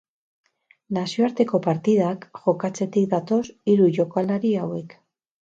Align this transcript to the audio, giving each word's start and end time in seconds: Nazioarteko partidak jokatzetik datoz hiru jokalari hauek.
Nazioarteko 0.97 1.59
partidak 1.65 2.25
jokatzetik 2.47 3.07
datoz 3.13 3.43
hiru 3.75 3.93
jokalari 4.01 4.57
hauek. 4.65 4.99